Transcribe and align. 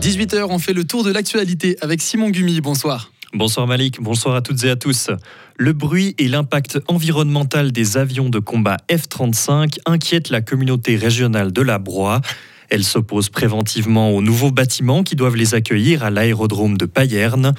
18h, 0.00 0.46
on 0.48 0.58
fait 0.58 0.72
le 0.72 0.84
tour 0.84 1.04
de 1.04 1.12
l'actualité 1.12 1.76
avec 1.82 2.00
Simon 2.00 2.30
Gumi. 2.30 2.62
Bonsoir. 2.62 3.12
Bonsoir 3.34 3.66
Malik, 3.66 4.00
bonsoir 4.00 4.34
à 4.34 4.40
toutes 4.40 4.64
et 4.64 4.70
à 4.70 4.76
tous. 4.76 5.10
Le 5.58 5.74
bruit 5.74 6.14
et 6.16 6.26
l'impact 6.26 6.78
environnemental 6.88 7.70
des 7.70 7.98
avions 7.98 8.30
de 8.30 8.38
combat 8.38 8.78
F-35 8.90 9.78
inquiètent 9.84 10.30
la 10.30 10.40
communauté 10.40 10.96
régionale 10.96 11.52
de 11.52 11.60
la 11.60 11.78
Broye. 11.78 12.22
Elle 12.70 12.82
s'oppose 12.82 13.28
préventivement 13.28 14.12
aux 14.12 14.22
nouveaux 14.22 14.52
bâtiments 14.52 15.02
qui 15.02 15.16
doivent 15.16 15.36
les 15.36 15.54
accueillir 15.54 16.02
à 16.02 16.10
l'aérodrome 16.10 16.78
de 16.78 16.86
Payerne. 16.86 17.52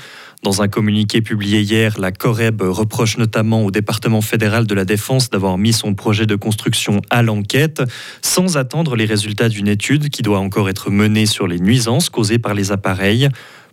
Dans 0.44 0.64
un 0.64 0.68
communiqué 0.68 1.21
publié 1.21 1.62
hier, 1.62 2.00
la 2.00 2.12
Coreb 2.12 2.64
reproche 2.64 3.20
notamment 3.20 3.64
au 3.64 3.70
département 3.70 4.21
fédéral 4.21 4.66
de 4.66 4.73
la 4.73 4.86
Défense 4.86 5.30
d'avoir 5.30 5.60
mis 5.60 5.71
son 5.71 5.94
projet 5.94 6.26
de 6.26 6.36
construction 6.36 7.00
à 7.12 7.21
l'enquête 7.21 7.84
sans 8.23 8.58
attendre 8.58 8.96
les 8.96 9.05
résultats 9.05 9.50
d'une 9.50 9.68
étude 9.68 10.09
qui 10.09 10.23
doit 10.23 10.40
encore 10.40 10.68
être 10.68 10.90
menée 10.90 11.27
sur 11.27 11.46
les 11.46 11.59
nuisances 11.59 12.09
causées 12.09 12.40
par 12.40 12.55
les 12.55 12.72
appareils. 12.72 13.30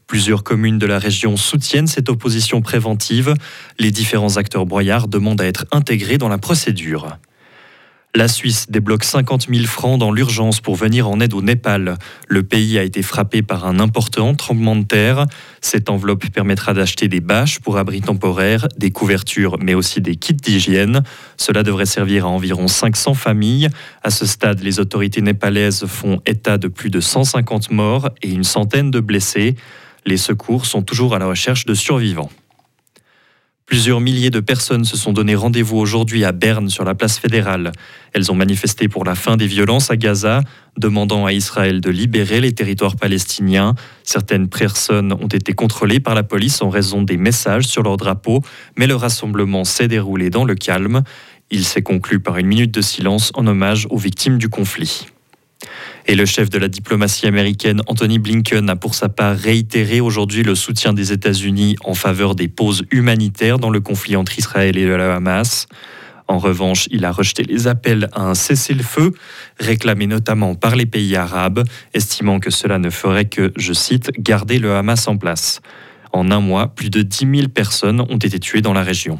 Plusieurs 0.06 0.44
communes 0.44 0.78
de 0.78 0.84
la 0.84 0.98
région 0.98 1.38
soutiennent 1.38 1.86
cette 1.86 2.10
opposition 2.10 2.60
préventive. 2.60 3.32
Les 3.78 3.90
différents 3.90 4.36
acteurs 4.36 4.66
broyards 4.66 5.08
demandent 5.08 5.40
à 5.40 5.46
être 5.46 5.64
intégrés 5.72 6.18
dans 6.18 6.28
la 6.28 6.38
procédure. 6.38 7.16
La 8.14 8.26
Suisse 8.26 8.70
débloque 8.70 9.04
50 9.04 9.48
000 9.48 9.66
francs 9.66 9.98
dans 9.98 10.10
l'urgence 10.10 10.60
pour 10.60 10.76
venir 10.76 11.08
en 11.08 11.20
aide 11.20 11.34
au 11.34 11.42
Népal. 11.42 11.98
Le 12.26 12.42
pays 12.42 12.78
a 12.78 12.82
été 12.82 13.02
frappé 13.02 13.42
par 13.42 13.66
un 13.66 13.78
important 13.78 14.34
tremblement 14.34 14.76
de 14.76 14.82
terre. 14.82 15.26
Cette 15.60 15.90
enveloppe 15.90 16.26
permettra 16.30 16.72
d'acheter 16.72 17.06
des 17.06 17.20
bâches 17.20 17.60
pour 17.60 17.76
abris 17.76 18.00
temporaires, 18.00 18.66
des 18.78 18.90
couvertures, 18.90 19.58
mais 19.60 19.74
aussi 19.74 20.00
des 20.00 20.16
kits 20.16 20.32
d'hygiène. 20.32 21.02
Cela 21.36 21.62
devrait 21.62 21.86
servir 21.86 22.24
à 22.24 22.28
environ 22.28 22.66
500 22.66 23.12
familles. 23.12 23.68
À 24.02 24.10
ce 24.10 24.24
stade, 24.24 24.60
les 24.60 24.80
autorités 24.80 25.20
népalaises 25.20 25.84
font 25.86 26.20
état 26.24 26.56
de 26.56 26.68
plus 26.68 26.90
de 26.90 27.00
150 27.00 27.70
morts 27.70 28.08
et 28.22 28.30
une 28.30 28.44
centaine 28.44 28.90
de 28.90 29.00
blessés. 29.00 29.54
Les 30.06 30.16
secours 30.16 30.64
sont 30.64 30.82
toujours 30.82 31.14
à 31.14 31.18
la 31.18 31.26
recherche 31.26 31.66
de 31.66 31.74
survivants. 31.74 32.30
Plusieurs 33.68 34.00
milliers 34.00 34.30
de 34.30 34.40
personnes 34.40 34.86
se 34.86 34.96
sont 34.96 35.12
donné 35.12 35.34
rendez-vous 35.34 35.76
aujourd'hui 35.76 36.24
à 36.24 36.32
Berne 36.32 36.70
sur 36.70 36.84
la 36.84 36.94
place 36.94 37.18
fédérale. 37.18 37.72
Elles 38.14 38.32
ont 38.32 38.34
manifesté 38.34 38.88
pour 38.88 39.04
la 39.04 39.14
fin 39.14 39.36
des 39.36 39.46
violences 39.46 39.90
à 39.90 39.98
Gaza, 39.98 40.40
demandant 40.78 41.26
à 41.26 41.34
Israël 41.34 41.82
de 41.82 41.90
libérer 41.90 42.40
les 42.40 42.52
territoires 42.52 42.96
palestiniens. 42.96 43.74
Certaines 44.04 44.48
personnes 44.48 45.12
ont 45.12 45.26
été 45.26 45.52
contrôlées 45.52 46.00
par 46.00 46.14
la 46.14 46.22
police 46.22 46.62
en 46.62 46.70
raison 46.70 47.02
des 47.02 47.18
messages 47.18 47.66
sur 47.66 47.82
leur 47.82 47.98
drapeau, 47.98 48.40
mais 48.78 48.86
le 48.86 48.96
rassemblement 48.96 49.64
s'est 49.64 49.86
déroulé 49.86 50.30
dans 50.30 50.46
le 50.46 50.54
calme. 50.54 51.02
Il 51.50 51.62
s'est 51.62 51.82
conclu 51.82 52.20
par 52.20 52.38
une 52.38 52.46
minute 52.46 52.72
de 52.72 52.80
silence 52.80 53.32
en 53.34 53.46
hommage 53.46 53.86
aux 53.90 53.98
victimes 53.98 54.38
du 54.38 54.48
conflit. 54.48 55.08
Et 56.10 56.14
le 56.14 56.24
chef 56.24 56.48
de 56.48 56.56
la 56.56 56.68
diplomatie 56.68 57.26
américaine, 57.26 57.82
Anthony 57.86 58.18
Blinken, 58.18 58.70
a 58.70 58.76
pour 58.76 58.94
sa 58.94 59.10
part 59.10 59.36
réitéré 59.36 60.00
aujourd'hui 60.00 60.42
le 60.42 60.54
soutien 60.54 60.94
des 60.94 61.12
États-Unis 61.12 61.76
en 61.84 61.92
faveur 61.92 62.34
des 62.34 62.48
pauses 62.48 62.86
humanitaires 62.90 63.58
dans 63.58 63.68
le 63.68 63.80
conflit 63.80 64.16
entre 64.16 64.38
Israël 64.38 64.78
et 64.78 64.86
le 64.86 64.98
Hamas. 64.98 65.66
En 66.26 66.38
revanche, 66.38 66.88
il 66.90 67.04
a 67.04 67.12
rejeté 67.12 67.42
les 67.42 67.66
appels 67.66 68.08
à 68.14 68.22
un 68.22 68.34
cessez-le-feu, 68.34 69.12
réclamés 69.60 70.06
notamment 70.06 70.54
par 70.54 70.76
les 70.76 70.86
pays 70.86 71.14
arabes, 71.14 71.62
estimant 71.92 72.40
que 72.40 72.50
cela 72.50 72.78
ne 72.78 72.88
ferait 72.88 73.26
que, 73.26 73.52
je 73.56 73.74
cite, 73.74 74.10
garder 74.18 74.58
le 74.58 74.74
Hamas 74.76 75.08
en 75.08 75.18
place. 75.18 75.60
En 76.14 76.30
un 76.30 76.40
mois, 76.40 76.68
plus 76.68 76.88
de 76.88 77.02
10 77.02 77.36
000 77.36 77.48
personnes 77.48 78.00
ont 78.00 78.16
été 78.16 78.40
tuées 78.40 78.62
dans 78.62 78.72
la 78.72 78.82
région. 78.82 79.18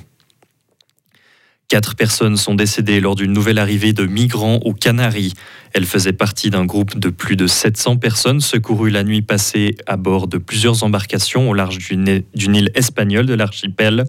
Quatre 1.69 1.97
personnes 1.97 2.39
sont 2.39 2.55
décédées 2.55 2.99
lors 2.99 3.15
d'une 3.15 3.35
nouvelle 3.35 3.59
arrivée 3.59 3.93
de 3.93 4.07
migrants 4.07 4.59
aux 4.65 4.73
Canaries. 4.73 5.35
Elles 5.75 5.85
faisaient 5.85 6.15
partie 6.15 6.49
d'un 6.49 6.65
groupe 6.65 6.99
de 6.99 7.11
plus 7.11 7.37
de 7.37 7.47
700 7.47 7.99
personnes 7.99 8.41
secourues 8.41 8.89
la 8.89 9.05
nuit 9.05 9.21
passée 9.21 9.77
à 9.87 9.99
bord 9.99 10.29
de 10.29 10.39
plusieurs 10.39 10.83
embarcations 10.83 11.51
au 11.51 11.53
large 11.53 11.77
d'une 11.77 12.57
île 12.57 12.71
espagnole 12.75 13.27
de 13.27 13.35
l'archipel. 13.35 14.07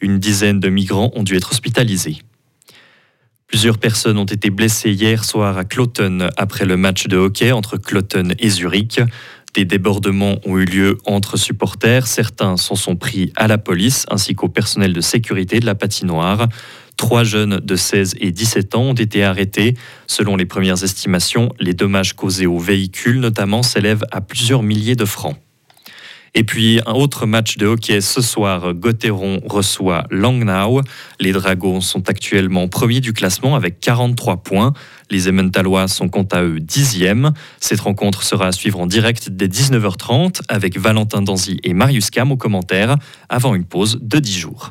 Une 0.00 0.20
dizaine 0.20 0.60
de 0.60 0.68
migrants 0.68 1.10
ont 1.16 1.24
dû 1.24 1.34
être 1.34 1.50
hospitalisés. 1.50 2.18
Plusieurs 3.48 3.78
personnes 3.78 4.16
ont 4.16 4.24
été 4.24 4.50
blessées 4.50 4.92
hier 4.92 5.24
soir 5.24 5.58
à 5.58 5.64
Cloton 5.64 6.28
après 6.36 6.66
le 6.66 6.76
match 6.76 7.08
de 7.08 7.16
hockey 7.16 7.50
entre 7.50 7.78
Cloton 7.78 8.28
et 8.38 8.48
Zurich. 8.48 9.00
Des 9.54 9.66
débordements 9.66 10.38
ont 10.46 10.58
eu 10.58 10.64
lieu 10.64 10.98
entre 11.04 11.36
supporters. 11.36 12.06
Certains 12.06 12.56
s'en 12.56 12.74
sont 12.74 12.96
pris 12.96 13.32
à 13.36 13.48
la 13.48 13.58
police 13.58 14.06
ainsi 14.10 14.34
qu'au 14.34 14.48
personnel 14.48 14.94
de 14.94 15.00
sécurité 15.02 15.60
de 15.60 15.66
la 15.66 15.74
patinoire. 15.74 16.48
Trois 16.96 17.24
jeunes 17.24 17.58
de 17.58 17.76
16 17.76 18.14
et 18.20 18.32
17 18.32 18.74
ans 18.74 18.82
ont 18.82 18.94
été 18.94 19.24
arrêtés. 19.24 19.76
Selon 20.06 20.36
les 20.36 20.46
premières 20.46 20.82
estimations, 20.82 21.50
les 21.60 21.74
dommages 21.74 22.14
causés 22.14 22.46
aux 22.46 22.58
véhicules 22.58 23.20
notamment 23.20 23.62
s'élèvent 23.62 24.04
à 24.10 24.22
plusieurs 24.22 24.62
milliers 24.62 24.96
de 24.96 25.04
francs. 25.04 25.36
Et 26.34 26.44
puis 26.44 26.80
un 26.86 26.92
autre 26.92 27.26
match 27.26 27.58
de 27.58 27.66
hockey 27.66 28.00
ce 28.00 28.22
soir, 28.22 28.72
Gotteron 28.72 29.40
reçoit 29.44 30.04
Langnau. 30.10 30.80
Les 31.20 31.32
Dragons 31.32 31.82
sont 31.82 32.08
actuellement 32.08 32.68
premiers 32.68 33.00
du 33.00 33.12
classement 33.12 33.54
avec 33.54 33.80
43 33.80 34.38
points. 34.38 34.72
Les 35.10 35.28
Emmentalois 35.28 35.88
sont 35.88 36.08
quant 36.08 36.26
à 36.32 36.42
eux 36.42 36.58
dixièmes. 36.58 37.32
Cette 37.60 37.80
rencontre 37.80 38.22
sera 38.22 38.46
à 38.46 38.52
suivre 38.52 38.80
en 38.80 38.86
direct 38.86 39.28
dès 39.28 39.48
19h30 39.48 40.40
avec 40.48 40.78
Valentin 40.78 41.20
Danzy 41.20 41.58
et 41.64 41.74
Marius 41.74 42.08
Cam 42.08 42.32
aux 42.32 42.38
commentaires 42.38 42.96
avant 43.28 43.54
une 43.54 43.64
pause 43.64 43.98
de 44.00 44.18
10 44.18 44.38
jours. 44.38 44.70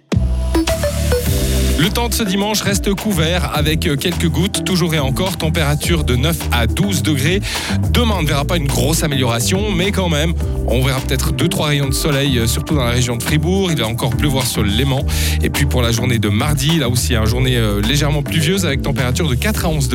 Le 1.81 1.89
temps 1.89 2.09
de 2.09 2.13
ce 2.13 2.21
dimanche 2.21 2.61
reste 2.61 2.93
couvert 2.93 3.55
avec 3.55 3.79
quelques 3.79 4.27
gouttes, 4.27 4.63
toujours 4.63 4.93
et 4.93 4.99
encore, 4.99 5.37
température 5.37 6.03
de 6.03 6.15
9 6.15 6.37
à 6.51 6.67
12 6.67 7.01
degrés. 7.01 7.41
Demain, 7.89 8.17
on 8.19 8.21
ne 8.21 8.27
verra 8.27 8.45
pas 8.45 8.57
une 8.57 8.67
grosse 8.67 9.01
amélioration, 9.01 9.71
mais 9.71 9.91
quand 9.91 10.07
même, 10.07 10.35
on 10.67 10.83
verra 10.83 10.99
peut-être 10.99 11.33
2-3 11.33 11.63
rayons 11.63 11.89
de 11.89 11.93
soleil, 11.93 12.37
euh, 12.37 12.45
surtout 12.45 12.75
dans 12.75 12.83
la 12.83 12.91
région 12.91 13.17
de 13.17 13.23
Fribourg. 13.23 13.71
Il 13.71 13.79
va 13.79 13.87
encore 13.87 14.11
pleuvoir 14.11 14.45
sur 14.45 14.61
le 14.61 14.69
Léman. 14.69 15.03
Et 15.41 15.49
puis 15.49 15.65
pour 15.65 15.81
la 15.81 15.91
journée 15.91 16.19
de 16.19 16.29
mardi, 16.29 16.77
là 16.77 16.87
aussi, 16.87 17.15
une 17.15 17.25
journée 17.25 17.57
euh, 17.57 17.81
légèrement 17.81 18.21
pluvieuse 18.21 18.63
avec 18.63 18.83
température 18.83 19.27
de 19.27 19.33
4 19.33 19.65
à 19.65 19.69
11 19.69 19.87
degrés. 19.87 19.89